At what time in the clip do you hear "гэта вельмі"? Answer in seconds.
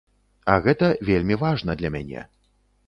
0.67-1.39